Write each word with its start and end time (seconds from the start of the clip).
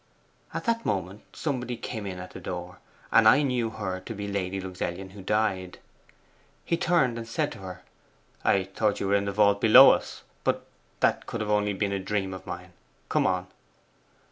At 0.51 0.63
that 0.63 0.83
moment 0.83 1.21
somebody 1.33 1.77
came 1.77 2.07
in 2.07 2.17
at 2.17 2.31
the 2.31 2.39
door, 2.39 2.79
and 3.11 3.27
I 3.27 3.43
knew 3.43 3.69
her 3.69 3.99
to 3.99 4.15
be 4.15 4.27
Lady 4.27 4.59
Luxellian 4.59 5.11
who 5.11 5.21
died. 5.21 5.77
He 6.65 6.75
turned 6.75 7.19
and 7.19 7.27
said 7.27 7.51
to 7.51 7.59
her, 7.59 7.83
"I 8.43 8.63
thought 8.63 8.99
you 8.99 9.07
were 9.09 9.15
in 9.15 9.25
the 9.25 9.31
vault 9.31 9.61
below 9.61 9.91
us; 9.91 10.23
but 10.43 10.65
that 11.01 11.27
could 11.27 11.39
have 11.41 11.51
only 11.51 11.73
been 11.73 11.93
a 11.93 11.99
dream 11.99 12.33
of 12.33 12.47
mine. 12.47 12.73
Come 13.09 13.27
on." 13.27 13.45